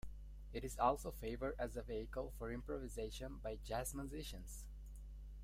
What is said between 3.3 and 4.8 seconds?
by jazz musicians.